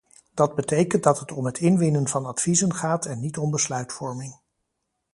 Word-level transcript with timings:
Dat 0.33 0.55
betekent 0.55 1.03
dat 1.03 1.19
het 1.19 1.31
om 1.31 1.45
het 1.45 1.57
inwinnen 1.59 2.07
van 2.07 2.25
adviezen 2.25 2.73
gaat 2.73 3.05
en 3.05 3.19
niet 3.19 3.37
om 3.37 3.51
besluitvorming. 3.51 4.33